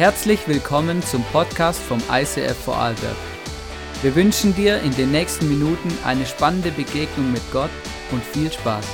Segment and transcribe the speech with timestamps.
[0.00, 3.18] Herzlich willkommen zum Podcast vom ICF Vorarlberg.
[4.00, 7.68] Wir wünschen dir in den nächsten Minuten eine spannende Begegnung mit Gott
[8.10, 8.86] und viel Spaß.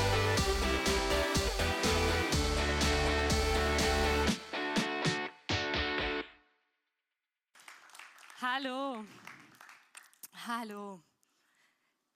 [8.41, 9.04] Hallo.
[10.49, 11.01] Hallo.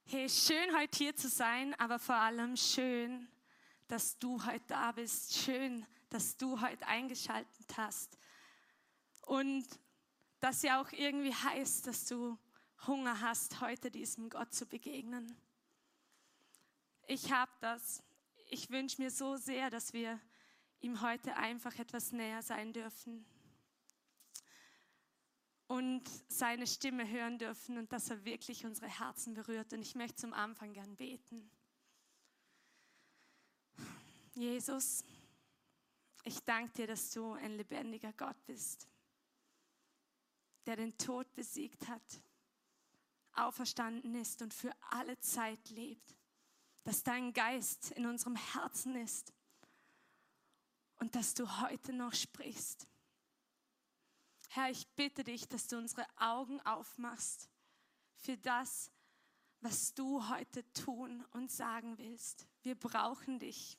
[0.02, 3.29] Hey, schön heute hier zu sein, aber vor allem schön,
[3.86, 5.36] dass du heute da bist.
[5.36, 8.20] Schön, dass du heute eingeschaltet hast.
[9.23, 9.66] Und
[10.41, 12.38] das ja auch irgendwie heißt, dass du
[12.87, 15.37] Hunger hast, heute diesem Gott zu begegnen.
[17.06, 18.02] Ich habe das.
[18.48, 20.19] Ich wünsche mir so sehr, dass wir
[20.80, 23.25] ihm heute einfach etwas näher sein dürfen
[25.70, 29.73] und seine Stimme hören dürfen und dass er wirklich unsere Herzen berührt.
[29.73, 31.48] Und ich möchte zum Anfang gern beten.
[34.34, 35.05] Jesus,
[36.25, 38.89] ich danke dir, dass du ein lebendiger Gott bist,
[40.66, 42.22] der den Tod besiegt hat,
[43.33, 46.16] auferstanden ist und für alle Zeit lebt,
[46.84, 49.33] dass dein Geist in unserem Herzen ist
[50.98, 52.86] und dass du heute noch sprichst.
[54.48, 57.48] Herr, ich bitte dich, dass du unsere Augen aufmachst
[58.16, 58.91] für das,
[59.61, 62.47] was du heute tun und sagen willst.
[62.62, 63.78] Wir brauchen dich.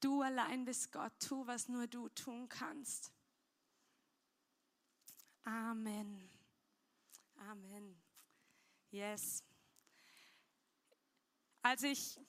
[0.00, 1.12] Du allein bist Gott.
[1.20, 3.12] Tu, was nur du tun kannst.
[5.44, 6.30] Amen.
[7.36, 8.00] Amen.
[8.90, 9.42] Yes.
[11.62, 12.20] Als ich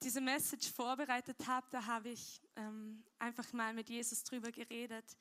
[0.00, 5.16] diese Message vorbereitet habe, da habe ich ähm, einfach mal mit Jesus drüber geredet,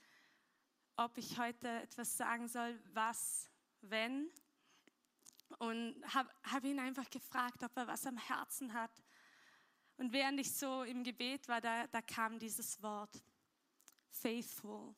[0.96, 3.50] ob ich heute etwas sagen soll, was,
[3.82, 4.30] wenn.
[5.58, 8.92] Und habe hab ihn einfach gefragt, ob er was am Herzen hat.
[9.98, 13.24] Und während ich so im Gebet war, da, da kam dieses Wort,
[14.10, 14.96] faithful.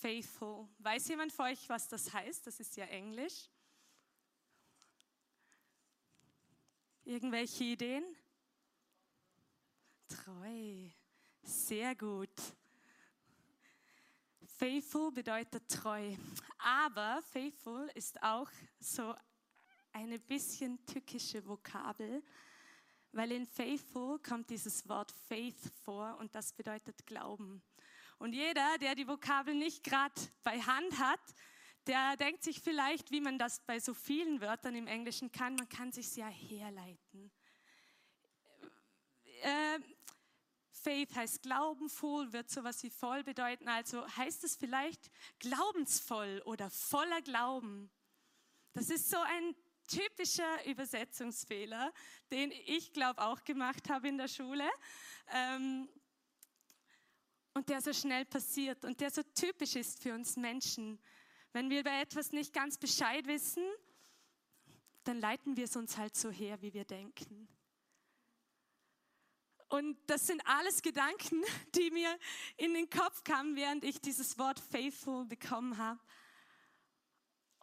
[0.00, 0.68] Faithful.
[0.78, 2.46] Weiß jemand von euch, was das heißt?
[2.46, 3.48] Das ist ja Englisch.
[7.04, 8.04] Irgendwelche Ideen?
[10.08, 10.88] Treu.
[11.42, 12.30] Sehr gut.
[14.58, 16.14] Faithful bedeutet treu.
[16.58, 18.50] Aber faithful ist auch
[18.80, 19.14] so
[19.92, 22.22] eine bisschen tückische Vokabel,
[23.12, 27.62] weil in faithful kommt dieses Wort faith vor und das bedeutet Glauben.
[28.18, 31.20] Und jeder, der die Vokabel nicht gerade bei Hand hat,
[31.86, 35.68] der denkt sich vielleicht, wie man das bei so vielen Wörtern im Englischen kann, man
[35.68, 37.30] kann sich ja herleiten.
[39.42, 39.78] Äh,
[40.70, 46.70] Faith heißt Glauben, full wird sowas wie voll bedeuten, also heißt es vielleicht glaubensvoll oder
[46.70, 47.90] voller Glauben.
[48.72, 49.56] Das ist so ein
[49.88, 51.92] typischer Übersetzungsfehler,
[52.30, 54.68] den ich glaube auch gemacht habe in der Schule.
[55.32, 55.88] Ähm,
[57.56, 61.00] und der so schnell passiert und der so typisch ist für uns Menschen.
[61.54, 63.64] Wenn wir über etwas nicht ganz Bescheid wissen,
[65.04, 67.48] dann leiten wir es uns halt so her, wie wir denken.
[69.70, 71.42] Und das sind alles Gedanken,
[71.74, 72.18] die mir
[72.58, 76.00] in den Kopf kamen, während ich dieses Wort faithful bekommen habe.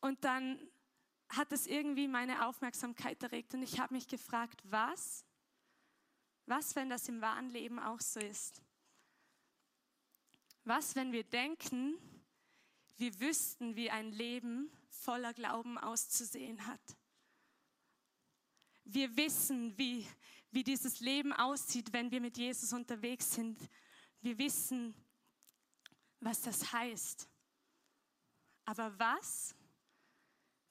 [0.01, 0.71] Und dann
[1.29, 5.23] hat es irgendwie meine Aufmerksamkeit erregt und ich habe mich gefragt, was?
[6.47, 8.63] Was, wenn das im wahren Leben auch so ist?
[10.65, 11.97] Was, wenn wir denken,
[12.97, 16.97] wir wüssten, wie ein Leben voller Glauben auszusehen hat?
[18.85, 20.07] Wir wissen, wie,
[20.51, 23.59] wie dieses Leben aussieht, wenn wir mit Jesus unterwegs sind.
[24.21, 24.93] Wir wissen,
[26.19, 27.27] was das heißt.
[28.65, 29.55] Aber was,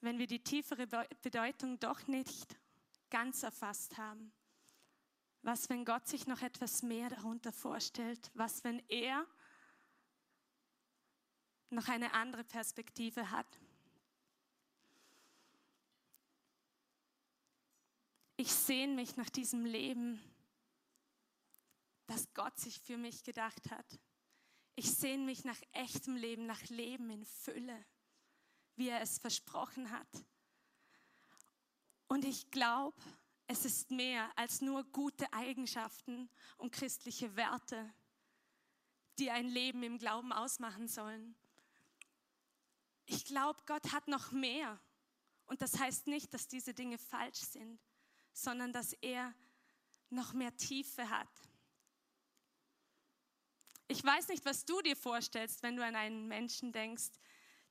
[0.01, 0.87] wenn wir die tiefere
[1.21, 2.57] Bedeutung doch nicht
[3.11, 4.31] ganz erfasst haben?
[5.43, 8.31] Was, wenn Gott sich noch etwas mehr darunter vorstellt?
[8.33, 9.27] Was, wenn er
[11.73, 13.59] noch eine andere Perspektive hat?
[18.37, 20.21] Ich sehne mich nach diesem Leben,
[22.07, 23.99] das Gott sich für mich gedacht hat.
[24.75, 27.85] Ich sehne mich nach echtem Leben, nach Leben in Fülle
[28.75, 30.25] wie er es versprochen hat.
[32.07, 32.99] Und ich glaube,
[33.47, 37.93] es ist mehr als nur gute Eigenschaften und christliche Werte,
[39.19, 41.35] die ein Leben im Glauben ausmachen sollen.
[43.05, 44.79] Ich glaube, Gott hat noch mehr.
[45.45, 47.79] Und das heißt nicht, dass diese Dinge falsch sind,
[48.33, 49.33] sondern dass er
[50.09, 51.27] noch mehr Tiefe hat.
[53.87, 57.11] Ich weiß nicht, was du dir vorstellst, wenn du an einen Menschen denkst,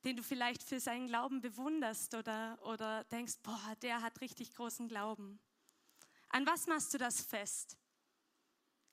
[0.03, 4.87] den du vielleicht für seinen Glauben bewunderst oder, oder denkst, boah, der hat richtig großen
[4.87, 5.39] Glauben.
[6.29, 7.77] An was machst du das fest?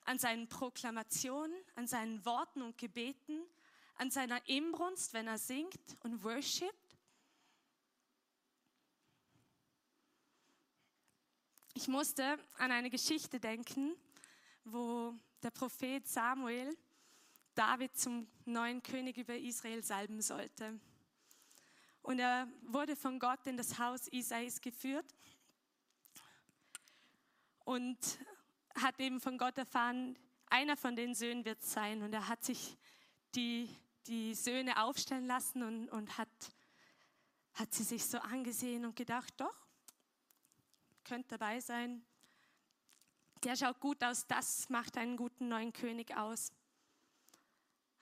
[0.05, 3.41] an seinen Proklamationen, an seinen Worten und Gebeten,
[4.01, 6.97] an seiner Inbrunst, wenn er singt und worshipt?
[11.75, 13.95] Ich musste an eine Geschichte denken,
[14.63, 15.13] wo
[15.43, 16.75] der Prophet Samuel
[17.53, 20.79] David zum neuen König über Israel salben sollte.
[22.01, 25.13] Und er wurde von Gott in das Haus Isais geführt
[27.65, 27.99] und
[28.73, 32.01] hat eben von Gott erfahren, einer von den Söhnen wird sein.
[32.01, 32.79] Und er hat sich
[33.35, 33.69] die,
[34.07, 36.29] die Söhne aufstellen lassen und, und hat,
[37.53, 39.55] hat sie sich so angesehen und gedacht, doch,
[41.03, 42.03] könnte dabei sein.
[43.43, 46.51] Der schaut gut aus, das macht einen guten neuen König aus.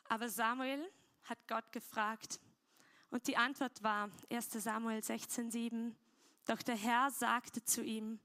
[0.06, 0.92] Aber Samuel
[1.24, 2.40] hat Gott gefragt
[3.10, 5.94] und die Antwort war 1 Samuel 16,7.
[6.46, 8.20] Doch der Herr sagte zu ihm,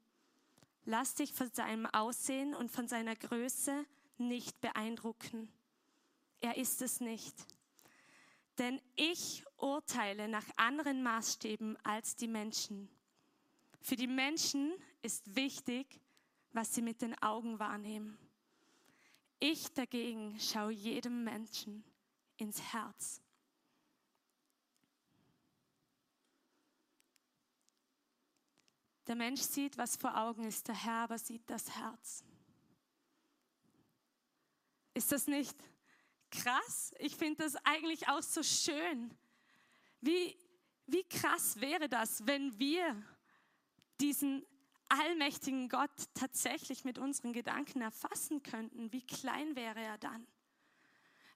[0.84, 3.84] lass dich von seinem Aussehen und von seiner Größe
[4.18, 5.52] nicht beeindrucken.
[6.40, 7.34] Er ist es nicht.
[8.58, 12.88] Denn ich urteile nach anderen Maßstäben als die Menschen.
[13.80, 14.72] Für die Menschen
[15.02, 16.00] ist wichtig,
[16.52, 18.16] was sie mit den Augen wahrnehmen.
[19.40, 21.84] Ich dagegen schaue jedem Menschen
[22.36, 23.20] ins Herz.
[29.06, 32.24] Der Mensch sieht, was vor Augen ist, der Herr aber sieht das Herz.
[34.94, 35.56] Ist das nicht
[36.42, 36.92] krass?
[36.98, 39.16] Ich finde das eigentlich auch so schön.
[40.00, 40.36] Wie,
[40.86, 43.02] wie krass wäre das, wenn wir
[44.00, 44.44] diesen
[44.88, 50.26] allmächtigen Gott tatsächlich mit unseren Gedanken erfassen könnten, wie klein wäre er dann?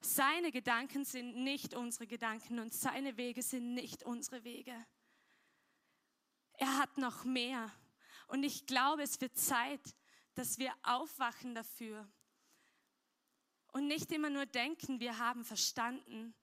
[0.00, 4.74] Seine Gedanken sind nicht unsere Gedanken und seine Wege sind nicht unsere Wege.
[6.54, 7.72] Er hat noch mehr.
[8.28, 9.80] Und ich glaube, es wird Zeit,
[10.34, 12.08] dass wir aufwachen dafür
[13.72, 16.34] und nicht immer nur denken, wir haben verstanden.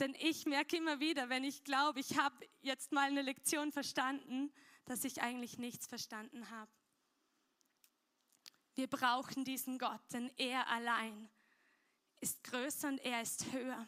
[0.00, 4.52] Denn ich merke immer wieder, wenn ich glaube, ich habe jetzt mal eine Lektion verstanden,
[4.84, 6.70] dass ich eigentlich nichts verstanden habe.
[8.74, 11.30] Wir brauchen diesen Gott, denn er allein
[12.20, 13.86] ist größer und er ist höher.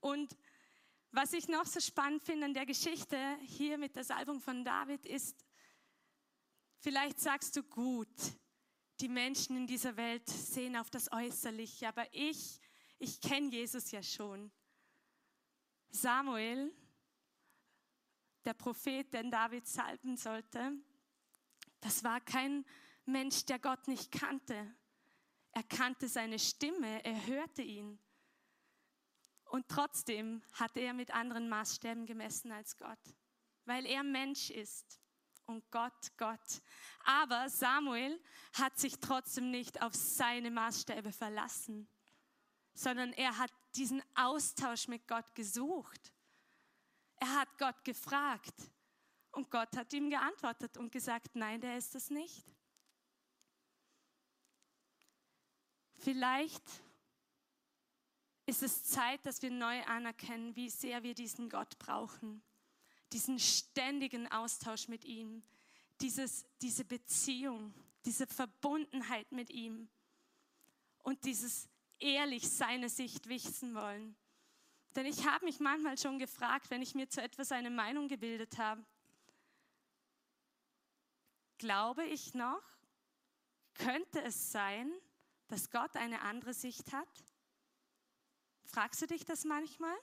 [0.00, 0.36] Und
[1.10, 5.04] was ich noch so spannend finde an der Geschichte hier mit der Salbung von David
[5.04, 5.44] ist,
[6.78, 8.08] vielleicht sagst du gut,
[9.00, 12.60] die Menschen in dieser Welt sehen auf das Äußerliche, aber ich,
[12.98, 14.50] ich kenne Jesus ja schon.
[15.90, 16.74] Samuel
[18.44, 20.72] der Prophet, den David salben sollte,
[21.80, 22.64] das war kein
[23.04, 24.74] Mensch, der Gott nicht kannte.
[25.52, 27.98] Er kannte seine Stimme, er hörte ihn.
[29.46, 32.98] Und trotzdem hatte er mit anderen Maßstäben gemessen als Gott,
[33.64, 35.00] weil er Mensch ist
[35.46, 36.62] und Gott Gott.
[37.04, 38.20] Aber Samuel
[38.54, 41.88] hat sich trotzdem nicht auf seine Maßstäbe verlassen,
[42.74, 46.12] sondern er hat diesen Austausch mit Gott gesucht.
[47.16, 48.54] Er hat Gott gefragt
[49.32, 52.54] und Gott hat ihm geantwortet und gesagt, nein, der ist es nicht.
[55.98, 56.62] Vielleicht
[58.46, 62.42] ist es Zeit, dass wir neu anerkennen, wie sehr wir diesen Gott brauchen.
[63.12, 65.42] Diesen ständigen Austausch mit ihm,
[66.00, 67.72] dieses, diese Beziehung,
[68.04, 69.88] diese Verbundenheit mit ihm
[71.02, 74.16] und dieses ehrlich seine Sicht wissen wollen.
[74.94, 78.58] Denn ich habe mich manchmal schon gefragt, wenn ich mir zu etwas eine Meinung gebildet
[78.58, 78.84] habe,
[81.58, 82.62] glaube ich noch,
[83.74, 84.90] könnte es sein,
[85.48, 87.08] dass Gott eine andere Sicht hat?
[88.64, 89.96] Fragst du dich das manchmal?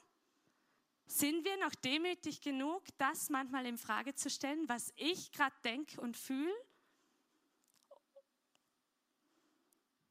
[1.06, 6.00] Sind wir noch demütig genug, das manchmal in Frage zu stellen, was ich gerade denke
[6.02, 6.54] und fühle?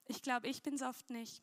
[0.06, 1.42] Ich glaube, ich bin es oft nicht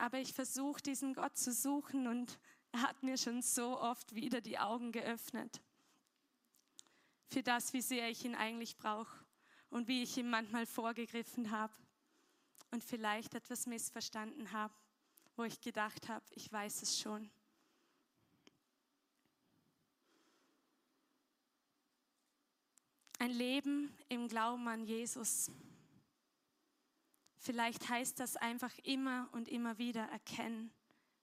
[0.00, 2.38] aber ich versuche diesen Gott zu suchen und
[2.72, 5.60] er hat mir schon so oft wieder die Augen geöffnet
[7.28, 9.24] für das, wie sehr ich ihn eigentlich brauche
[9.68, 11.74] und wie ich ihm manchmal vorgegriffen habe
[12.70, 14.74] und vielleicht etwas missverstanden habe,
[15.40, 17.30] wo ich gedacht habe, ich weiß es schon.
[23.18, 25.50] Ein Leben im Glauben an Jesus
[27.38, 30.70] Vielleicht heißt das einfach immer und immer wieder erkennen,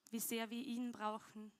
[0.09, 1.51] wie sehr wir ihn brauchen.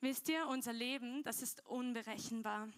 [0.00, 2.68] Wisst ihr, unser Leben, das ist unberechenbar.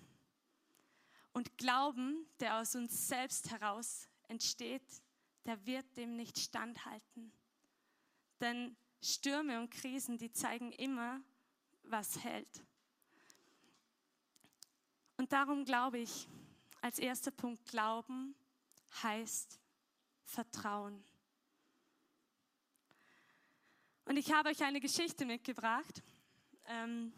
[1.33, 5.03] Und Glauben, der aus uns selbst heraus entsteht,
[5.49, 7.33] der wird dem nicht standhalten.
[8.39, 11.23] Denn Stürme und Krisen, die zeigen immer,
[11.85, 12.67] was hält.
[15.17, 16.29] Und darum glaube ich,
[16.83, 18.35] als erster Punkt Glauben
[19.03, 19.59] heißt
[20.25, 21.03] Vertrauen.
[24.05, 26.03] Und ich habe euch eine Geschichte mitgebracht
[26.67, 27.11] ähm,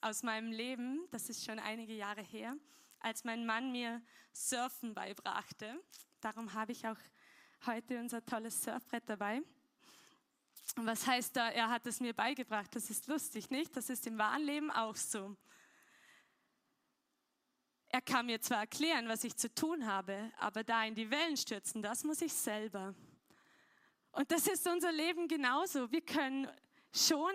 [0.00, 2.56] aus meinem Leben, das ist schon einige Jahre her,
[3.00, 4.00] als mein Mann mir
[4.32, 5.78] Surfen beibrachte.
[6.22, 6.96] Darum habe ich auch
[7.66, 9.42] heute unser tolles Surfbrett dabei.
[10.76, 12.74] Was heißt da, er hat es mir beigebracht?
[12.74, 13.76] Das ist lustig, nicht?
[13.76, 15.36] Das ist im wahren Leben auch so.
[17.88, 21.36] Er kann mir zwar erklären, was ich zu tun habe, aber da in die Wellen
[21.36, 22.94] stürzen, das muss ich selber.
[24.12, 25.90] Und das ist unser Leben genauso.
[25.90, 26.48] Wir können
[26.94, 27.32] schon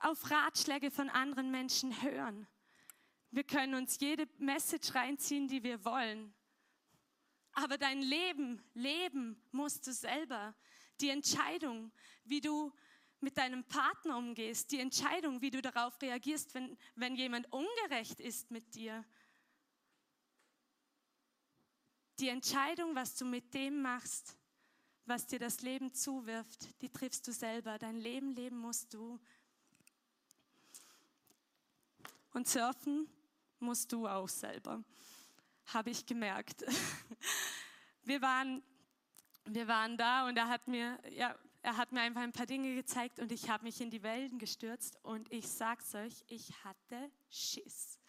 [0.00, 2.48] auf Ratschläge von anderen Menschen hören.
[3.30, 6.34] Wir können uns jede Message reinziehen, die wir wollen.
[7.52, 10.54] Aber dein Leben, Leben musst du selber.
[11.00, 11.92] Die Entscheidung,
[12.24, 12.72] wie du
[13.20, 18.50] mit deinem Partner umgehst, die Entscheidung, wie du darauf reagierst, wenn, wenn jemand ungerecht ist
[18.50, 19.04] mit dir.
[22.18, 24.36] Die Entscheidung, was du mit dem machst,
[25.06, 27.78] was dir das Leben zuwirft, die triffst du selber.
[27.78, 29.18] Dein Leben leben musst du.
[32.32, 33.08] Und surfen
[33.58, 34.82] musst du auch selber,
[35.66, 36.64] habe ich gemerkt.
[38.04, 38.64] Wir waren,
[39.44, 42.74] wir waren da und er hat mir, ja, er hat mir einfach ein paar Dinge
[42.74, 47.12] gezeigt und ich habe mich in die Wellen gestürzt und ich sag's euch, ich hatte
[47.30, 48.00] Schiss.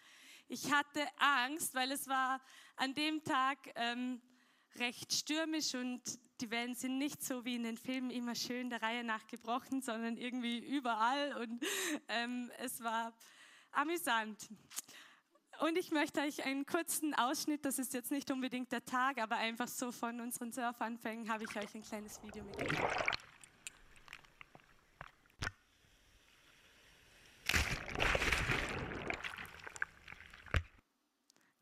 [0.48, 2.40] Ich hatte Angst, weil es war
[2.74, 4.20] an dem Tag ähm,
[4.74, 6.02] recht stürmisch und
[6.40, 9.80] die Wellen sind nicht so wie in den Filmen immer schön der Reihe nach gebrochen,
[9.80, 11.64] sondern irgendwie überall und
[12.08, 13.16] ähm, es war
[13.70, 14.48] amüsant.
[15.60, 19.36] Und ich möchte euch einen kurzen Ausschnitt, das ist jetzt nicht unbedingt der Tag, aber
[19.36, 23.18] einfach so von unseren Surfanfängen habe ich euch ein kleines Video mitgebracht.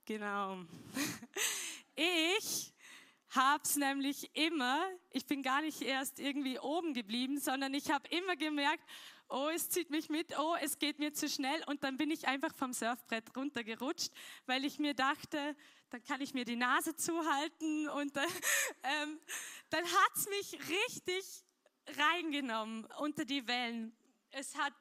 [0.06, 0.58] Genau.
[1.94, 2.71] Ich
[3.34, 8.08] habe es nämlich immer, ich bin gar nicht erst irgendwie oben geblieben, sondern ich habe
[8.08, 8.84] immer gemerkt,
[9.28, 11.62] oh, es zieht mich mit, oh, es geht mir zu schnell.
[11.66, 14.12] Und dann bin ich einfach vom Surfbrett runtergerutscht,
[14.46, 15.56] weil ich mir dachte,
[15.90, 17.88] dann kann ich mir die Nase zuhalten.
[17.88, 18.28] Und dann,
[18.82, 19.18] ähm,
[19.70, 21.24] dann hat es mich richtig
[21.98, 23.96] reingenommen unter die Wellen.
[24.30, 24.74] Es hat,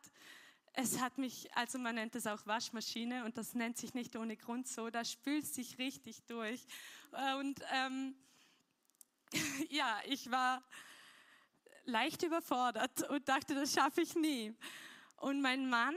[0.73, 4.35] es hat mich, also man nennt es auch Waschmaschine und das nennt sich nicht ohne
[4.35, 6.65] Grund so, da spült sich richtig durch.
[7.39, 8.15] Und ähm,
[9.69, 10.63] ja, ich war
[11.85, 14.53] leicht überfordert und dachte, das schaffe ich nie.
[15.17, 15.95] Und mein Mann,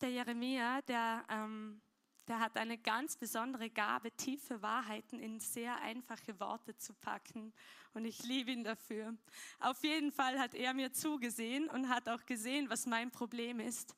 [0.00, 1.80] der Jeremia, der, ähm,
[2.26, 7.52] der hat eine ganz besondere Gabe, tiefe Wahrheiten in sehr einfache Worte zu packen.
[7.94, 9.16] Und ich liebe ihn dafür.
[9.60, 13.96] Auf jeden Fall hat er mir zugesehen und hat auch gesehen, was mein Problem ist.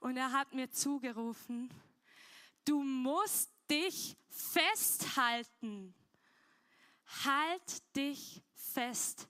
[0.00, 1.70] Und er hat mir zugerufen,
[2.64, 5.94] du musst dich festhalten.
[7.24, 9.28] Halt dich fest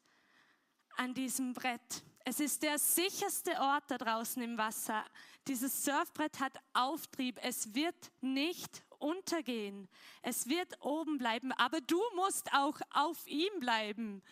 [0.97, 2.03] an diesem Brett.
[2.25, 5.05] Es ist der sicherste Ort da draußen im Wasser.
[5.47, 7.39] Dieses Surfbrett hat Auftrieb.
[7.43, 9.89] Es wird nicht untergehen.
[10.23, 14.23] Es wird oben bleiben, aber du musst auch auf ihm bleiben.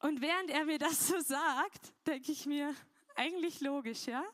[0.00, 2.74] Und während er mir das so sagt, denke ich mir,
[3.14, 4.24] eigentlich logisch, ja?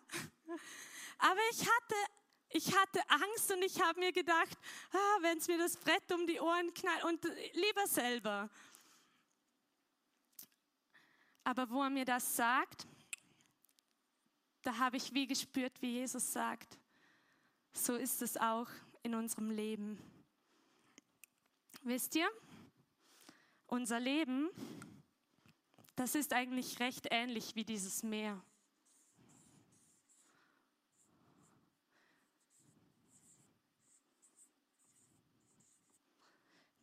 [1.18, 1.94] Aber ich hatte,
[2.54, 4.56] ich hatte Angst und ich habe mir gedacht,
[4.92, 8.48] ah, wenn es mir das Brett um die Ohren knallt und lieber selber.
[11.42, 12.86] Aber wo er mir das sagt,
[14.62, 16.78] da habe ich wie gespürt, wie Jesus sagt,
[17.72, 18.68] so ist es auch
[19.02, 19.98] in unserem Leben.
[21.82, 22.30] Wisst ihr,
[23.66, 24.48] unser Leben,
[25.96, 28.40] das ist eigentlich recht ähnlich wie dieses Meer.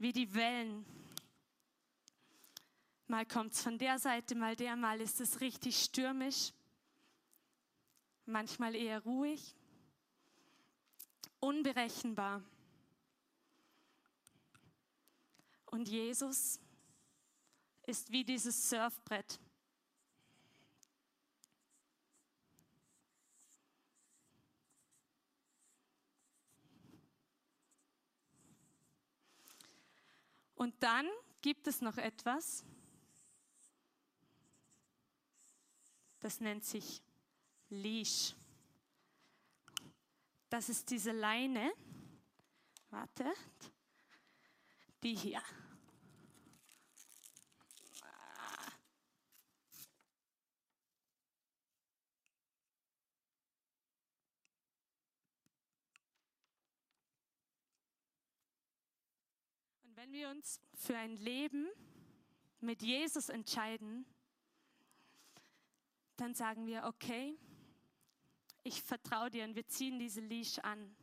[0.01, 0.84] Wie die Wellen,
[3.05, 6.53] Mal kommt es von der Seite, mal der, mal ist es richtig stürmisch,
[8.25, 9.53] manchmal eher ruhig,
[11.41, 12.41] unberechenbar.
[15.65, 16.58] Und Jesus
[17.86, 19.41] ist wie dieses Surfbrett.
[30.62, 31.08] Und dann
[31.41, 32.63] gibt es noch etwas,
[36.22, 37.01] Das nennt sich
[37.70, 38.36] Leash.
[40.50, 41.74] Das ist diese Leine.
[42.91, 43.25] Warte.
[45.01, 45.41] Die hier.
[60.12, 61.70] Wenn wir uns für ein Leben
[62.60, 64.06] mit Jesus entscheiden,
[66.18, 67.39] dann sagen wir, okay,
[68.63, 70.98] ich vertraue dir und wir ziehen diese Leash an.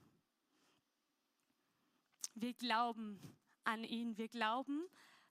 [2.35, 3.19] Wir glauben
[3.65, 4.19] an ihn.
[4.19, 4.87] Wir glauben,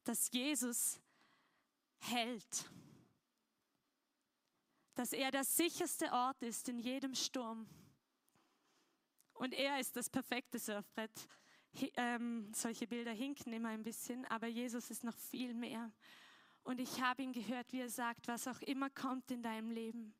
[0.06, 1.00] dass Jesus
[2.00, 2.72] hält.
[4.96, 7.70] Dass er der sicherste Ort ist in jedem Sturm.
[9.34, 11.28] Und er ist das perfekte Surfbrett.
[11.96, 15.92] Ähm, solche Bilder hinken immer ein bisschen, aber Jesus ist noch viel mehr.
[16.64, 20.14] Und ich habe ihn gehört, wie er sagt, was auch immer kommt in deinem Leben,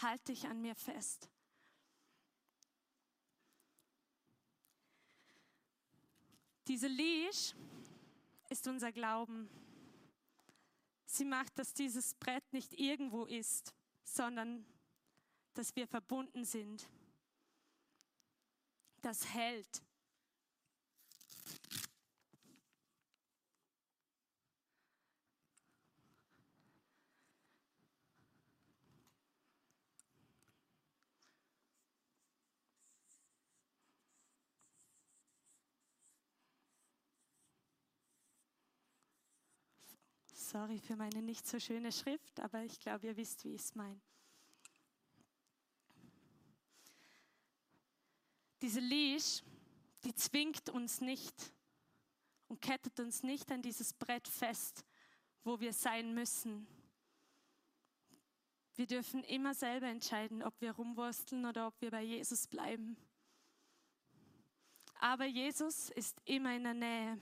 [0.00, 1.28] halte dich an mir fest.
[6.66, 7.54] Diese Leash
[8.48, 9.50] ist unser Glauben.
[11.04, 13.74] Sie macht, dass dieses Brett nicht irgendwo ist,
[14.04, 14.64] sondern
[15.52, 16.88] dass wir verbunden sind.
[19.02, 19.82] Das hält.
[40.54, 43.74] Sorry für meine nicht so schöne Schrift, aber ich glaube, ihr wisst, wie ich es
[43.74, 44.00] meine.
[48.62, 49.42] Diese Leash,
[50.04, 51.52] die zwingt uns nicht
[52.46, 54.84] und kettet uns nicht an dieses Brett fest,
[55.42, 56.68] wo wir sein müssen.
[58.76, 62.96] Wir dürfen immer selber entscheiden, ob wir rumwursteln oder ob wir bei Jesus bleiben.
[65.00, 67.18] Aber Jesus ist immer in der Nähe.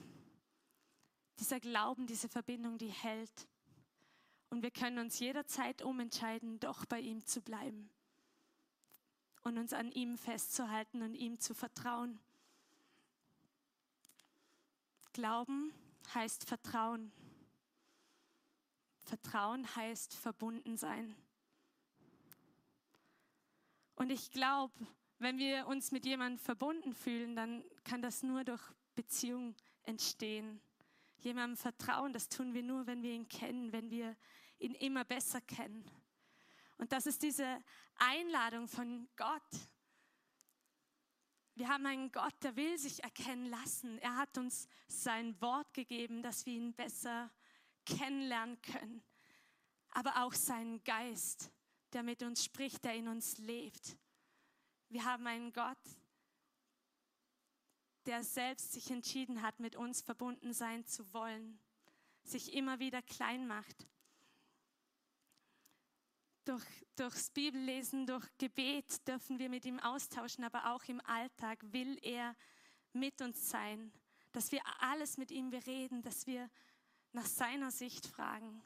[1.38, 3.48] Dieser Glauben, diese Verbindung, die hält.
[4.50, 7.90] Und wir können uns jederzeit umentscheiden, doch bei ihm zu bleiben
[9.42, 12.20] und uns an ihm festzuhalten und ihm zu vertrauen.
[15.12, 15.72] Glauben
[16.14, 17.12] heißt Vertrauen.
[19.00, 21.14] Vertrauen heißt verbunden sein.
[23.94, 24.74] Und ich glaube,
[25.18, 28.62] wenn wir uns mit jemandem verbunden fühlen, dann kann das nur durch
[28.94, 30.60] Beziehung entstehen
[31.24, 34.16] jemandem vertrauen, das tun wir nur, wenn wir ihn kennen, wenn wir
[34.58, 35.84] ihn immer besser kennen.
[36.78, 37.62] Und das ist diese
[37.96, 39.42] Einladung von Gott.
[41.54, 43.98] Wir haben einen Gott, der will sich erkennen lassen.
[43.98, 47.30] Er hat uns sein Wort gegeben, dass wir ihn besser
[47.84, 49.02] kennenlernen können.
[49.90, 51.52] Aber auch seinen Geist,
[51.92, 53.98] der mit uns spricht, der in uns lebt.
[54.88, 55.78] Wir haben einen Gott,
[58.06, 61.58] der selbst sich entschieden hat, mit uns verbunden sein zu wollen,
[62.24, 63.86] sich immer wieder klein macht.
[66.44, 66.64] Durch,
[66.96, 72.34] durchs Bibellesen, durch Gebet dürfen wir mit ihm austauschen, aber auch im Alltag will er
[72.92, 73.92] mit uns sein,
[74.32, 76.50] dass wir alles mit ihm bereden, dass wir
[77.12, 78.62] nach seiner Sicht fragen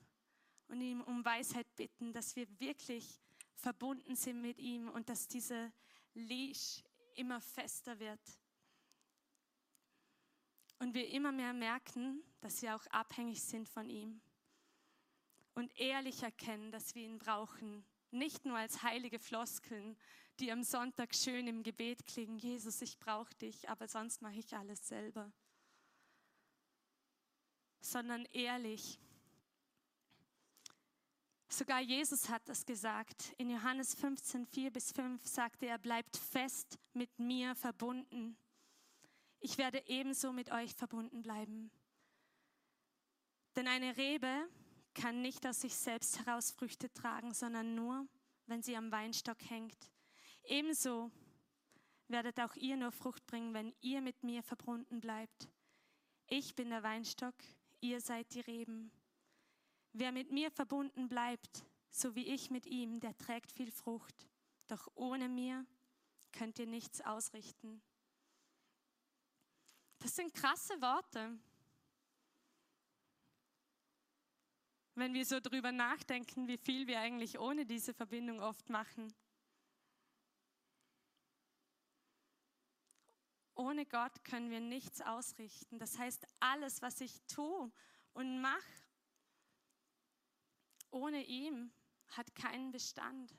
[0.68, 3.20] und ihm um Weisheit bitten, dass wir wirklich
[3.56, 5.72] verbunden sind mit ihm und dass diese
[6.14, 6.82] Leash
[7.14, 8.20] immer fester wird
[10.78, 14.20] und wir immer mehr merken, dass wir auch abhängig sind von ihm
[15.54, 17.84] und ehrlich erkennen, dass wir ihn brauchen.
[18.10, 19.96] Nicht nur als heilige Floskeln,
[20.38, 24.54] die am Sonntag schön im Gebet klingen, Jesus, ich brauche dich, aber sonst mache ich
[24.54, 25.32] alles selber.
[27.80, 28.98] Sondern ehrlich.
[31.48, 33.32] Sogar Jesus hat das gesagt.
[33.38, 38.36] In Johannes 15, 4 bis 5 sagte er, bleibt fest mit mir verbunden
[39.40, 41.70] ich werde ebenso mit euch verbunden bleiben.
[43.54, 44.48] Denn eine Rebe
[44.94, 48.06] kann nicht aus sich selbst heraus Früchte tragen, sondern nur,
[48.46, 49.90] wenn sie am Weinstock hängt.
[50.44, 51.10] Ebenso
[52.08, 55.48] werdet auch ihr nur Frucht bringen, wenn ihr mit mir verbunden bleibt.
[56.28, 57.34] Ich bin der Weinstock,
[57.80, 58.90] ihr seid die Reben.
[59.92, 64.28] Wer mit mir verbunden bleibt, so wie ich mit ihm, der trägt viel Frucht.
[64.66, 65.64] Doch ohne mir
[66.32, 67.82] könnt ihr nichts ausrichten.
[69.98, 71.38] Das sind krasse Worte.
[74.94, 79.12] Wenn wir so drüber nachdenken, wie viel wir eigentlich ohne diese Verbindung oft machen.
[83.54, 85.78] Ohne Gott können wir nichts ausrichten.
[85.78, 87.70] Das heißt, alles, was ich tue
[88.12, 88.86] und mache,
[90.90, 91.72] ohne ihm
[92.08, 93.34] hat keinen Bestand.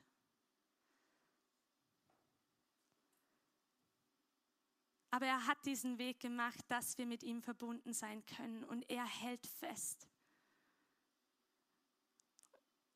[5.10, 9.06] Aber er hat diesen Weg gemacht, dass wir mit ihm verbunden sein können und er
[9.06, 10.08] hält fest.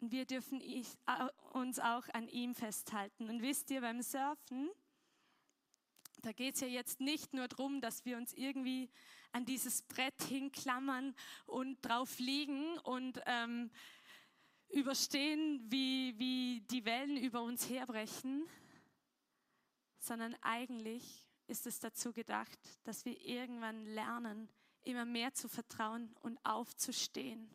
[0.01, 0.61] Und wir dürfen
[1.53, 3.29] uns auch an ihm festhalten.
[3.29, 4.69] Und wisst ihr, beim Surfen,
[6.23, 8.89] Da geht es ja jetzt nicht nur darum, dass wir uns irgendwie
[9.31, 13.71] an dieses Brett hinklammern und drauf liegen und ähm,
[14.69, 18.47] überstehen, wie, wie die Wellen über uns herbrechen,
[19.99, 24.49] sondern eigentlich ist es dazu gedacht, dass wir irgendwann lernen,
[24.83, 27.53] immer mehr zu vertrauen und aufzustehen,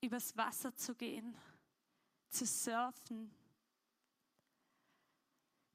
[0.00, 1.36] übers Wasser zu gehen,
[2.30, 3.30] zu surfen.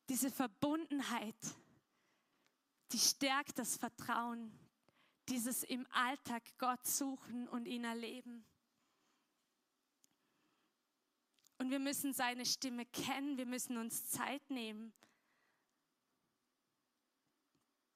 [0.09, 1.37] Diese Verbundenheit,
[2.91, 4.51] die stärkt das Vertrauen,
[5.29, 8.43] dieses im Alltag Gott suchen und ihn erleben.
[11.59, 14.93] Und wir müssen seine Stimme kennen, wir müssen uns Zeit nehmen.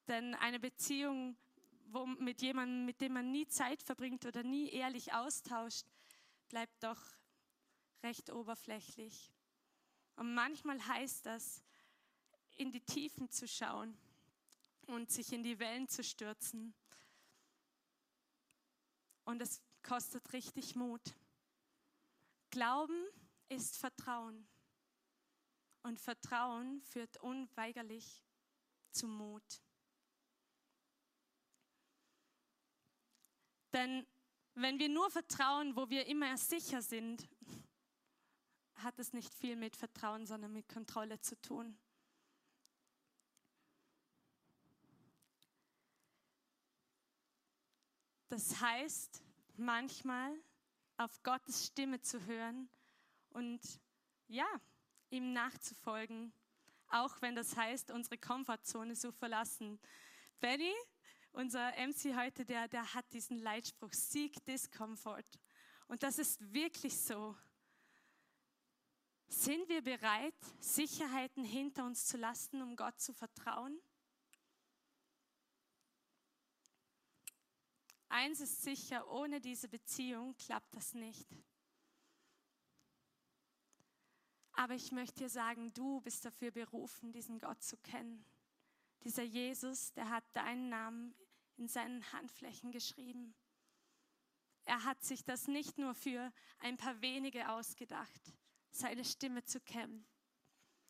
[0.07, 1.37] Denn eine Beziehung
[1.93, 5.85] wo, mit jemandem, mit dem man nie Zeit verbringt oder nie ehrlich austauscht,
[6.49, 6.99] bleibt doch
[8.01, 9.31] recht oberflächlich.
[10.15, 11.63] Und manchmal heißt das,
[12.55, 13.97] in die Tiefen zu schauen
[14.87, 16.73] und sich in die Wellen zu stürzen.
[19.25, 21.15] Und es kostet richtig Mut.
[22.49, 23.07] Glauben
[23.49, 24.47] ist Vertrauen.
[25.83, 28.21] Und Vertrauen führt unweigerlich
[28.91, 29.62] zu Mut.
[33.73, 34.05] Denn
[34.55, 37.27] wenn wir nur vertrauen, wo wir immer sicher sind,
[38.75, 41.77] hat es nicht viel mit Vertrauen, sondern mit Kontrolle zu tun.
[48.29, 49.21] Das heißt,
[49.57, 50.35] manchmal
[50.97, 52.69] auf Gottes Stimme zu hören
[53.29, 53.61] und
[54.27, 54.47] ja,
[55.09, 56.33] ihm nachzufolgen,
[56.87, 59.79] auch wenn das heißt, unsere Komfortzone zu verlassen.
[60.39, 60.73] Benny,
[61.33, 65.25] unser MC heute, der, der hat diesen Leitspruch, Seek Discomfort.
[65.87, 67.35] Und das ist wirklich so.
[69.27, 73.79] Sind wir bereit, Sicherheiten hinter uns zu lassen, um Gott zu vertrauen?
[78.09, 81.27] Eins ist sicher, ohne diese Beziehung klappt das nicht.
[84.53, 88.23] Aber ich möchte dir sagen, du bist dafür berufen, diesen Gott zu kennen.
[89.03, 91.15] Dieser Jesus, der hat deinen Namen
[91.57, 93.35] in seinen Handflächen geschrieben.
[94.65, 98.33] Er hat sich das nicht nur für ein paar wenige ausgedacht,
[98.71, 100.05] seine Stimme zu kennen,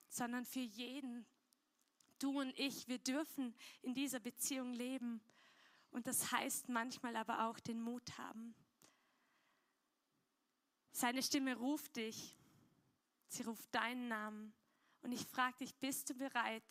[0.09, 1.25] sondern für jeden.
[2.19, 5.21] Du und ich, wir dürfen in dieser Beziehung leben.
[5.89, 8.55] Und das heißt manchmal aber auch den Mut haben.
[10.91, 12.37] Seine Stimme ruft dich
[13.33, 14.53] Sie ruft deinen Namen.
[15.01, 16.63] Und ich frage dich, bist du bereit,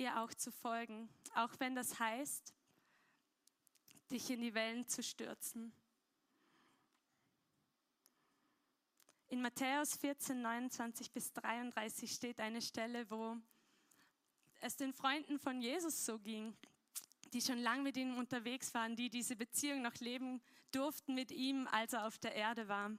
[0.00, 1.08] ihr auch zu folgen?
[1.34, 2.54] Auch wenn das heißt,
[4.10, 5.72] dich in die Wellen zu stürzen.
[9.28, 13.36] In Matthäus 14, 29 bis 33 steht eine Stelle, wo
[14.60, 16.56] es den Freunden von Jesus so ging,
[17.32, 21.68] die schon lange mit ihm unterwegs waren, die diese Beziehung noch leben durften mit ihm,
[21.68, 22.90] als er auf der Erde war.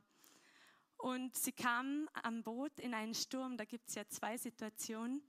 [0.97, 3.57] Und sie kamen am Boot in einen Sturm.
[3.57, 5.21] Da gibt es ja zwei Situationen.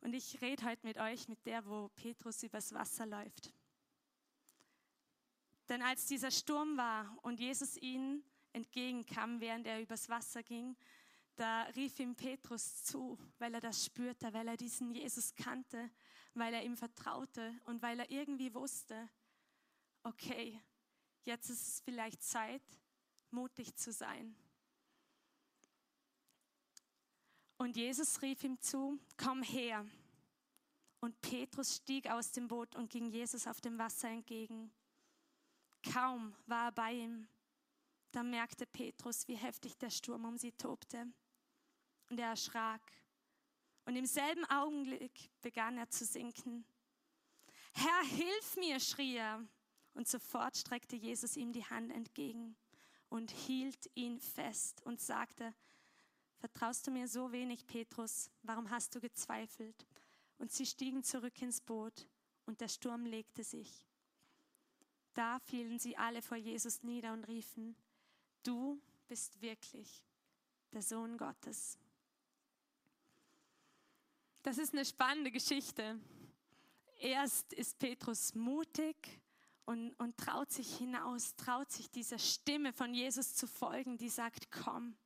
[0.00, 3.52] Und ich rede heute mit euch mit der, wo Petrus übers Wasser läuft.
[5.68, 10.76] Denn als dieser Sturm war und Jesus ihnen entgegenkam, während er übers Wasser ging,
[11.36, 15.90] da rief ihm Petrus zu, weil er das spürte, weil er diesen Jesus kannte,
[16.34, 19.08] weil er ihm vertraute und weil er irgendwie wusste,
[20.02, 20.60] okay,
[21.24, 22.62] jetzt ist es vielleicht Zeit,
[23.30, 24.34] mutig zu sein.
[27.60, 29.84] Und Jesus rief ihm zu, komm her.
[31.00, 34.72] Und Petrus stieg aus dem Boot und ging Jesus auf dem Wasser entgegen.
[35.92, 37.28] Kaum war er bei ihm,
[38.12, 41.12] da merkte Petrus, wie heftig der Sturm um sie tobte.
[42.08, 42.80] Und er erschrak.
[43.84, 46.64] Und im selben Augenblick begann er zu sinken.
[47.74, 49.46] Herr, hilf mir, schrie er.
[49.92, 52.56] Und sofort streckte Jesus ihm die Hand entgegen
[53.10, 55.52] und hielt ihn fest und sagte,
[56.40, 58.30] Vertraust du mir so wenig, Petrus?
[58.42, 59.86] Warum hast du gezweifelt?
[60.38, 62.08] Und sie stiegen zurück ins Boot
[62.46, 63.86] und der Sturm legte sich.
[65.12, 67.76] Da fielen sie alle vor Jesus nieder und riefen,
[68.42, 70.02] du bist wirklich
[70.72, 71.78] der Sohn Gottes.
[74.42, 76.00] Das ist eine spannende Geschichte.
[77.00, 79.20] Erst ist Petrus mutig
[79.66, 84.50] und, und traut sich hinaus, traut sich dieser Stimme von Jesus zu folgen, die sagt,
[84.50, 84.96] komm.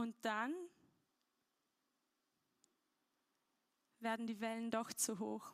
[0.00, 0.54] Und dann
[3.98, 5.52] werden die Wellen doch zu hoch.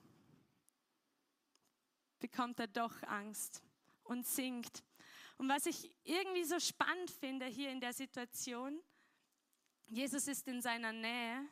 [2.21, 3.65] Bekommt er doch Angst
[4.05, 4.85] und sinkt.
[5.37, 8.81] Und was ich irgendwie so spannend finde hier in der Situation,
[9.89, 11.49] Jesus ist in seiner Nähe,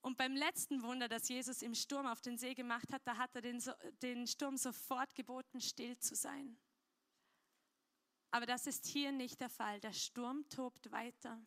[0.00, 3.34] Und beim letzten Wunder, das Jesus im Sturm auf den See gemacht hat, da hat
[3.34, 3.62] er den,
[4.00, 6.56] den Sturm sofort geboten, still zu sein.
[8.34, 9.78] Aber das ist hier nicht der Fall.
[9.78, 11.40] Der Sturm tobt weiter.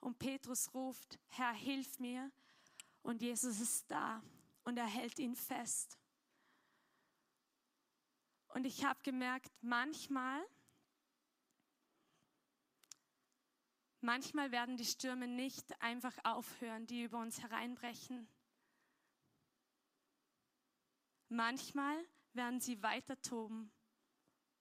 [0.00, 2.32] Und Petrus ruft, Herr, hilf mir.
[3.02, 4.22] Und Jesus ist da
[4.64, 5.98] und er hält ihn fest.
[8.54, 10.42] Und ich habe gemerkt, manchmal,
[14.00, 18.26] manchmal werden die Stürme nicht einfach aufhören, die über uns hereinbrechen.
[21.28, 22.02] Manchmal
[22.32, 23.70] werden sie weiter toben.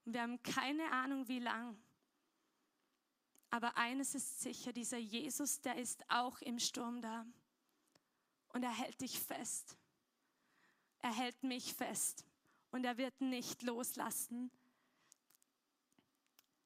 [0.10, 1.78] Wir haben keine Ahnung, wie lang.
[3.50, 7.26] Aber eines ist sicher, dieser Jesus, der ist auch im Sturm da.
[8.50, 9.78] Und er hält dich fest.
[11.00, 12.26] Er hält mich fest.
[12.72, 14.50] Und er wird nicht loslassen,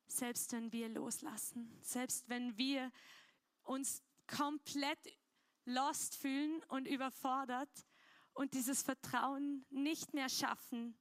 [0.07, 1.79] selbst wenn wir loslassen.
[1.81, 2.91] Selbst wenn wir
[3.63, 5.17] uns komplett
[5.65, 7.87] lost fühlen und überfordert
[8.33, 10.95] und dieses Vertrauen nicht mehr schaffen,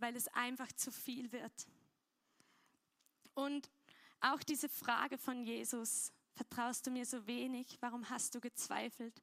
[0.00, 1.68] weil es einfach zu viel wird.
[3.34, 3.70] Und
[4.20, 7.78] auch diese Frage von Jesus, vertraust du mir so wenig?
[7.80, 9.22] Warum hast du gezweifelt?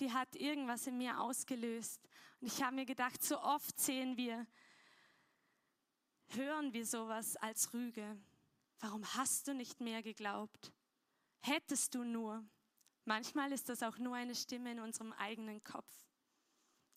[0.00, 2.00] Die hat irgendwas in mir ausgelöst.
[2.40, 4.46] Und ich habe mir gedacht, so oft sehen wir,
[6.28, 8.18] hören wir sowas als Rüge.
[8.80, 10.72] Warum hast du nicht mehr geglaubt?
[11.40, 12.44] Hättest du nur.
[13.04, 15.92] Manchmal ist das auch nur eine Stimme in unserem eigenen Kopf.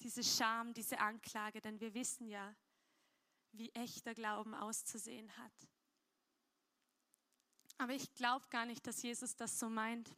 [0.01, 2.55] Diese Scham, diese Anklage, denn wir wissen ja,
[3.57, 5.67] wie echter Glauben auszusehen hat.
[7.77, 10.09] Aber ich glaube gar nicht, dass Jesus das so meint.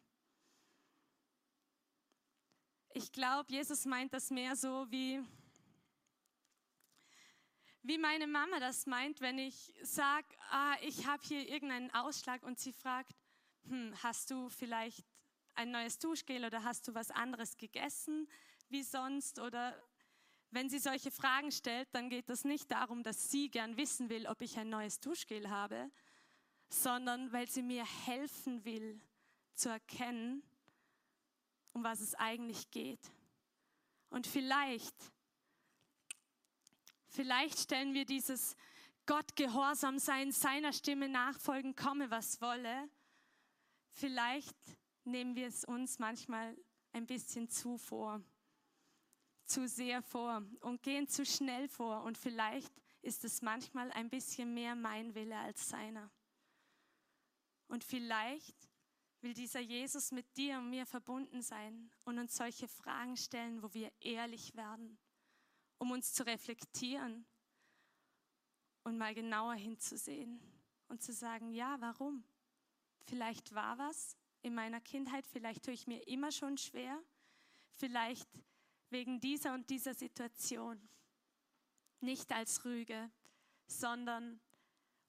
[2.93, 5.23] Ich glaube, Jesus meint das mehr so wie,
[7.82, 12.60] wie meine Mama das meint, wenn ich sage, ah, ich habe hier irgendeinen Ausschlag und
[12.60, 13.15] sie fragt,
[13.63, 15.06] hm, hast du vielleicht
[15.56, 18.28] ein neues Duschgel oder hast du was anderes gegessen
[18.69, 19.82] wie sonst oder
[20.52, 24.28] wenn sie solche Fragen stellt, dann geht es nicht darum, dass sie gern wissen will,
[24.28, 25.92] ob ich ein neues Duschgel habe,
[26.70, 29.02] sondern weil sie mir helfen will
[29.54, 30.44] zu erkennen,
[31.74, 33.12] um was es eigentlich geht.
[34.10, 34.96] Und vielleicht,
[37.08, 38.56] vielleicht stellen wir dieses
[39.06, 42.90] Gott gehorsam sein, seiner Stimme nachfolgen, komme was wolle.
[43.90, 44.58] Vielleicht
[45.04, 46.58] nehmen wir es uns manchmal
[46.94, 48.22] ein bisschen zu vor,
[49.48, 52.04] zu sehr vor und gehen zu schnell vor.
[52.04, 56.12] Und vielleicht ist es manchmal ein bisschen mehr mein Wille als seiner.
[57.68, 58.56] Und vielleicht
[59.22, 63.74] will dieser Jesus mit dir und mir verbunden sein und uns solche Fragen stellen, wo
[63.74, 64.98] wir ehrlich werden,
[65.78, 67.26] um uns zu reflektieren
[68.84, 70.40] und mal genauer hinzusehen
[70.88, 72.24] und zu sagen, ja, warum?
[73.06, 77.02] Vielleicht war was in meiner Kindheit, vielleicht tue ich mir immer schon schwer,
[77.74, 78.30] vielleicht
[78.89, 80.89] wegen dieser und dieser Situation.
[82.00, 83.12] Nicht als Rüge,
[83.65, 84.39] sondern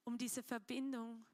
[0.04, 1.26] um diese Verbindung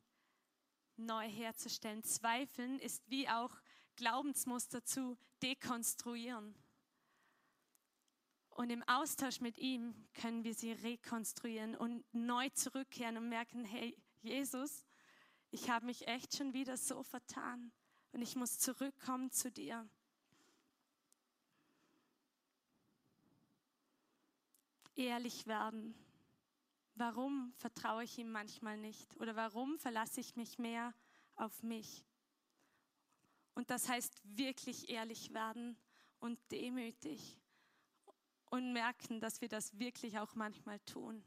[0.97, 2.03] neu herzustellen.
[2.03, 3.57] Zweifeln ist wie auch
[3.97, 6.55] Glaubensmuster zu dekonstruieren.
[8.51, 13.97] Und im Austausch mit ihm können wir sie rekonstruieren und neu zurückkehren und merken, hey
[14.23, 14.85] Jesus,
[15.51, 17.73] ich habe mich echt schon wieder so vertan
[18.13, 19.89] und ich muss zurückkommen zu dir.
[24.95, 25.95] Ehrlich werden
[26.97, 29.17] Warum vertraue ich ihm manchmal nicht?
[29.17, 30.95] Oder warum verlasse ich mich mehr
[31.35, 32.05] auf mich?
[33.55, 35.77] Und das heißt wirklich ehrlich werden
[36.21, 37.41] und demütig
[38.47, 41.25] und merken, dass wir das wirklich auch manchmal tun.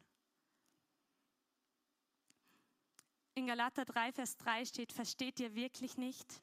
[3.33, 6.41] In Galater 3, Vers 3 steht, versteht ihr wirklich nicht?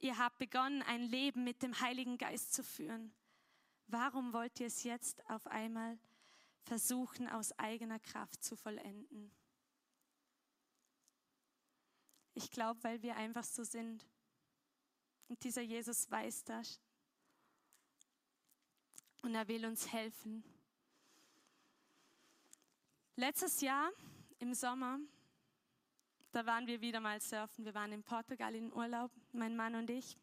[0.00, 3.14] Ihr habt begonnen, ein Leben mit dem Heiligen Geist zu führen.
[3.86, 5.98] Warum wollt ihr es jetzt auf einmal
[6.64, 9.30] versuchen aus eigener Kraft zu vollenden.
[12.34, 14.04] Ich glaube, weil wir einfach so sind.
[15.28, 16.80] Und dieser Jesus weiß das.
[19.22, 20.44] Und er will uns helfen.
[23.16, 23.92] Letztes Jahr
[24.40, 24.98] im Sommer,
[26.32, 27.64] da waren wir wieder mal surfen.
[27.64, 30.16] Wir waren in Portugal in Urlaub, mein Mann und ich.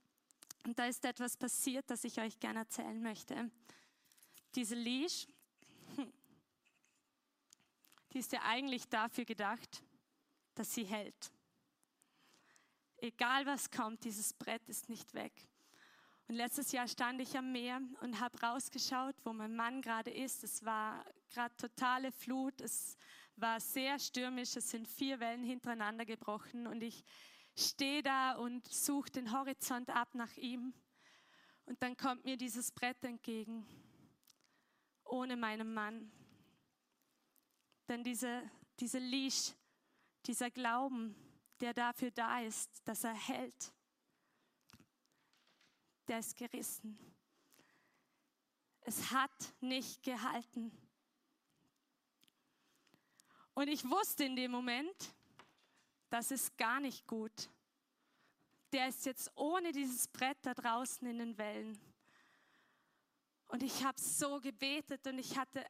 [0.66, 3.50] Und da ist etwas passiert, das ich euch gerne erzählen möchte.
[4.54, 5.28] Diese Leash,
[8.14, 9.84] die ist ja eigentlich dafür gedacht,
[10.56, 11.32] dass sie hält.
[12.98, 15.34] Egal was kommt, dieses Brett ist nicht weg.
[16.28, 20.44] Und letztes Jahr stand ich am Meer und habe rausgeschaut, wo mein Mann gerade ist.
[20.44, 22.96] Es war gerade totale Flut, es
[23.36, 27.04] war sehr stürmisch, es sind vier Wellen hintereinander gebrochen und ich
[27.56, 30.74] stehe da und suche den Horizont ab nach ihm.
[31.66, 33.66] Und dann kommt mir dieses Brett entgegen,
[35.04, 36.12] ohne meinen Mann.
[37.92, 38.50] Denn diese,
[38.80, 39.52] diese Leash,
[40.26, 41.14] dieser Glauben,
[41.60, 43.74] der dafür da ist, dass er hält,
[46.08, 46.98] der ist gerissen.
[48.80, 50.72] Es hat nicht gehalten.
[53.56, 55.14] Und ich wusste in dem Moment,
[56.10, 57.50] das ist gar nicht gut.
[58.72, 61.78] Der ist jetzt ohne dieses Brett da draußen in den Wellen.
[63.48, 65.66] Und ich habe so gebetet und ich hatte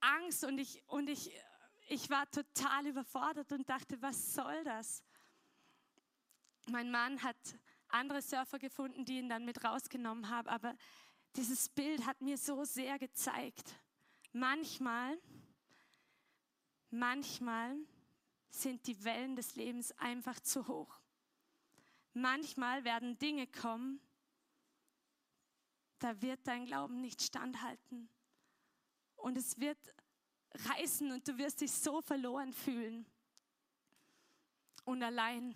[0.00, 1.34] Angst und ich, und ich,
[1.88, 5.02] ich war total überfordert und dachte, was soll das?
[6.68, 7.36] Mein Mann hat
[7.88, 10.76] andere Surfer gefunden, die ihn dann mit rausgenommen haben, aber
[11.36, 13.74] dieses Bild hat mir so sehr gezeigt.
[14.32, 15.18] Manchmal,
[16.90, 17.76] manchmal
[18.50, 21.00] sind die Wellen des Lebens einfach zu hoch.
[22.14, 24.00] Manchmal werden Dinge kommen,
[25.98, 28.08] da wird dein Glauben nicht standhalten.
[29.16, 29.93] Und es wird
[30.54, 33.06] reißen und du wirst dich so verloren fühlen
[34.84, 35.54] und allein.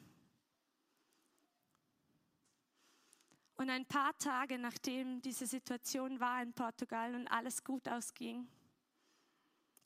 [3.57, 8.49] Und ein paar Tage nachdem diese Situation war in Portugal und alles gut ausging,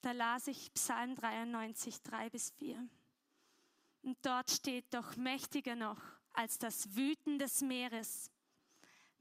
[0.03, 2.89] da las ich Psalm 93, 3 bis 4.
[4.03, 8.31] Und dort steht doch mächtiger noch als das Wüten des Meeres,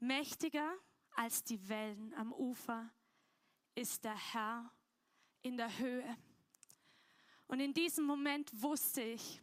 [0.00, 0.74] mächtiger
[1.14, 2.90] als die Wellen am Ufer
[3.74, 4.70] ist der Herr
[5.42, 6.16] in der Höhe.
[7.46, 9.40] Und in diesem Moment wusste ich,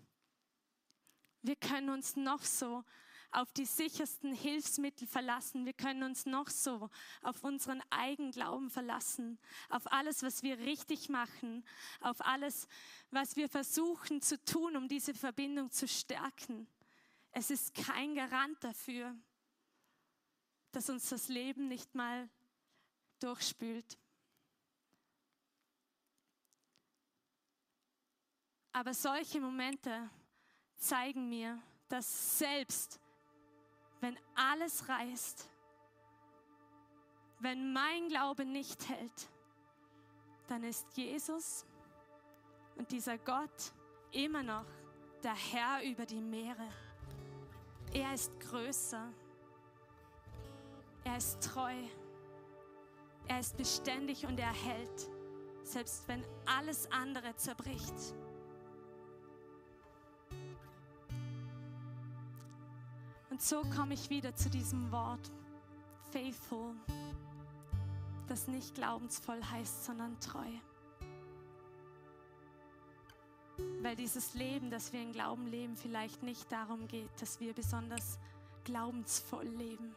[1.42, 2.84] wir können uns noch so
[3.32, 5.66] auf die sichersten Hilfsmittel verlassen.
[5.66, 6.90] Wir können uns noch so
[7.22, 9.38] auf unseren Eigenglauben verlassen,
[9.70, 11.64] auf alles, was wir richtig machen,
[12.02, 12.68] auf alles,
[13.12, 16.68] was wir versuchen zu tun, um diese Verbindung zu stärken.
[17.32, 19.16] Es ist kein Garant dafür,
[20.72, 22.30] dass uns das Leben nicht mal
[23.20, 23.98] durchspült.
[28.71, 30.10] Aber solche Momente
[30.77, 32.99] zeigen mir, dass selbst
[34.01, 35.49] wenn alles reißt,
[37.39, 39.29] wenn mein Glaube nicht hält,
[40.47, 41.65] dann ist Jesus
[42.77, 43.73] und dieser Gott
[44.12, 44.65] immer noch
[45.23, 46.67] der Herr über die Meere.
[47.93, 49.12] Er ist größer.
[51.03, 51.75] Er ist treu.
[53.27, 55.10] Er ist beständig und er hält,
[55.63, 58.15] selbst wenn alles andere zerbricht.
[63.39, 65.32] Und so komme ich wieder zu diesem Wort,
[66.12, 66.75] faithful,
[68.28, 70.52] das nicht glaubensvoll heißt, sondern treu.
[73.82, 78.19] Weil dieses Leben, das wir in Glauben leben, vielleicht nicht darum geht, dass wir besonders
[78.65, 79.95] glaubensvoll leben,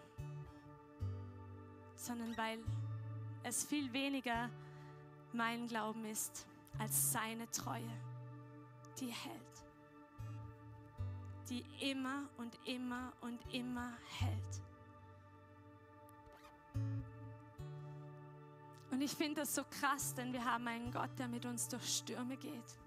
[1.96, 2.60] sondern weil
[3.42, 4.50] es viel weniger
[5.32, 6.46] mein Glauben ist
[6.78, 7.90] als seine Treue,
[9.00, 9.41] die hält
[11.52, 14.62] die immer und immer und immer hält.
[18.90, 21.84] Und ich finde das so krass, denn wir haben einen Gott, der mit uns durch
[21.98, 22.78] Stürme geht.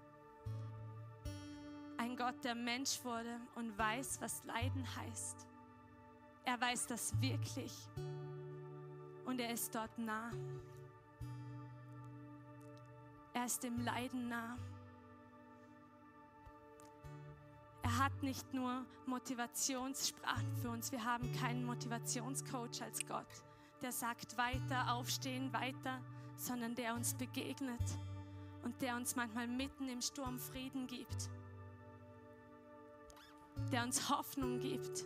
[1.96, 5.46] Ein Gott, der Mensch wurde und weiß, was Leiden heißt.
[6.44, 7.72] Er weiß das wirklich
[9.26, 10.32] und er ist dort nah.
[13.32, 14.56] Er ist dem Leiden nah.
[18.06, 20.92] Hat nicht nur Motivationssprachen für uns.
[20.92, 23.26] Wir haben keinen Motivationscoach als Gott,
[23.82, 26.00] der sagt weiter, aufstehen, weiter,
[26.36, 27.80] sondern der uns begegnet
[28.62, 31.30] und der uns manchmal mitten im Sturm Frieden gibt.
[33.72, 35.04] Der uns Hoffnung gibt,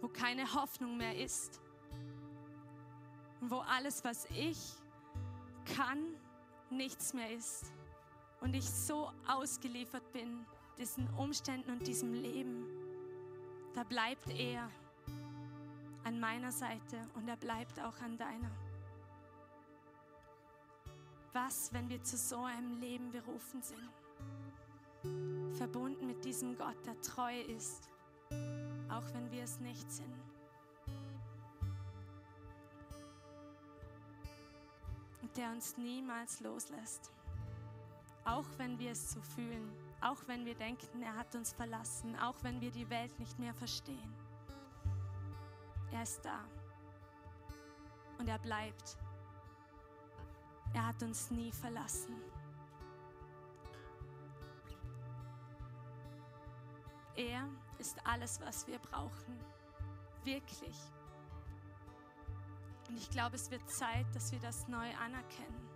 [0.00, 1.60] wo keine Hoffnung mehr ist.
[3.42, 4.58] Wo alles, was ich
[5.76, 6.16] kann,
[6.68, 7.72] nichts mehr ist.
[8.40, 10.44] Und ich so ausgeliefert bin
[10.78, 12.66] diesen Umständen und diesem Leben,
[13.74, 14.70] da bleibt er
[16.04, 18.50] an meiner Seite und er bleibt auch an deiner.
[21.32, 23.88] Was, wenn wir zu so einem Leben berufen sind?
[25.56, 27.88] Verbunden mit diesem Gott, der treu ist,
[28.88, 30.14] auch wenn wir es nicht sind.
[35.22, 37.12] Und der uns niemals loslässt,
[38.24, 39.70] auch wenn wir es so fühlen.
[40.00, 43.54] Auch wenn wir denken, er hat uns verlassen, auch wenn wir die Welt nicht mehr
[43.54, 44.14] verstehen.
[45.90, 46.44] Er ist da.
[48.18, 48.96] Und er bleibt.
[50.74, 52.14] Er hat uns nie verlassen.
[57.16, 59.40] Er ist alles, was wir brauchen.
[60.24, 60.76] Wirklich.
[62.94, 65.67] ich glaube, es wird Zeit, dass wir das neu anerkennen.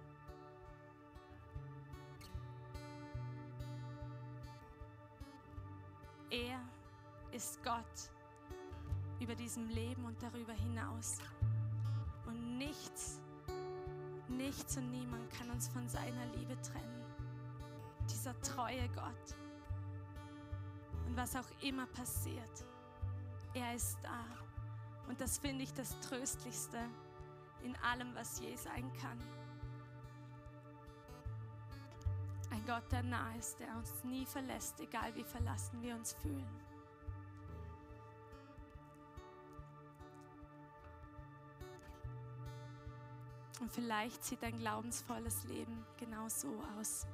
[9.23, 11.19] Über diesem Leben und darüber hinaus.
[12.27, 13.21] Und nichts,
[14.29, 17.05] nichts und niemand kann uns von seiner Liebe trennen.
[18.11, 19.37] Dieser treue Gott.
[21.07, 22.65] Und was auch immer passiert,
[23.55, 24.25] er ist da.
[25.09, 26.79] Und das finde ich das Tröstlichste
[27.63, 29.19] in allem, was je sein kann.
[32.51, 36.62] Ein Gott, der nah ist, der uns nie verlässt, egal wie verlassen wir uns fühlen.
[43.73, 46.49] Vielleicht sieht ein glaubensvolles Leben genau so
[46.79, 47.07] aus.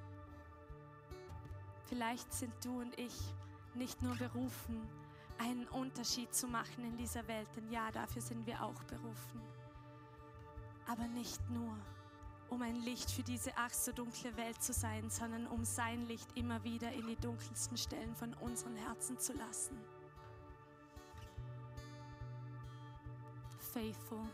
[1.86, 3.14] Vielleicht sind du und ich
[3.74, 4.86] nicht nur berufen,
[5.38, 9.40] einen Unterschied zu machen in dieser Welt, denn ja, dafür sind wir auch berufen.
[10.86, 11.76] Aber nicht nur,
[12.50, 16.28] um ein Licht für diese ach so dunkle Welt zu sein, sondern um sein Licht
[16.36, 19.78] immer wieder in die dunkelsten Stellen von unseren Herzen zu lassen.
[23.72, 24.26] Faithful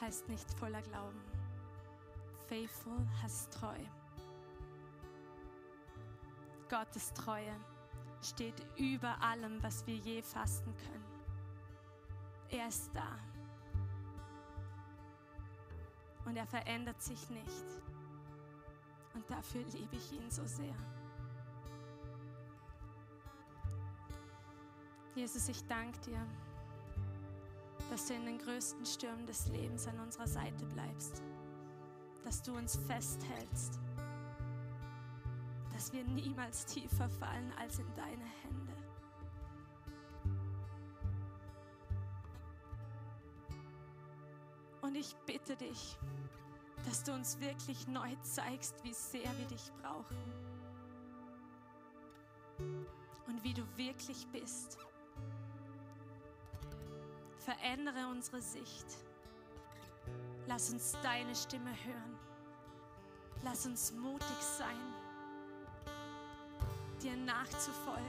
[0.00, 1.20] heißt nicht voller Glauben.
[2.48, 3.78] Faithful heißt treu.
[6.68, 7.54] Gottes Treue
[8.22, 11.08] steht über allem, was wir je fasten können.
[12.50, 13.18] Er ist da.
[16.24, 17.64] Und er verändert sich nicht.
[19.14, 20.74] Und dafür liebe ich ihn so sehr.
[25.14, 26.26] Jesus, ich danke dir
[27.90, 31.22] dass du in den größten Stürmen des Lebens an unserer Seite bleibst,
[32.24, 33.78] dass du uns festhältst,
[35.72, 38.58] dass wir niemals tiefer fallen als in deine Hände.
[44.82, 45.98] Und ich bitte dich,
[46.84, 50.16] dass du uns wirklich neu zeigst, wie sehr wir dich brauchen
[53.26, 54.78] und wie du wirklich bist
[57.48, 58.86] verändere unsere Sicht.
[60.46, 62.18] Lass uns deine Stimme hören.
[63.42, 64.76] Lass uns mutig sein,
[67.00, 68.02] dir nachzufolgen.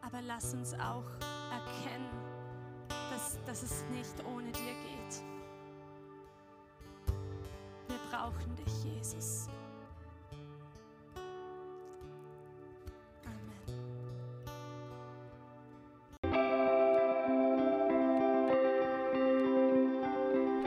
[0.00, 1.04] Aber lass uns auch
[1.52, 2.10] erkennen,
[2.88, 5.22] dass, dass es nicht ohne dir geht.
[7.86, 9.48] Wir brauchen dich, Jesus.